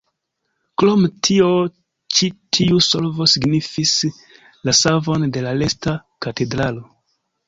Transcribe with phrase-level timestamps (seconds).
[0.81, 1.49] Krom tio
[2.19, 3.91] ĉi tiu solvo signifis
[4.71, 5.95] la savon de la resta
[6.27, 6.83] katedralo.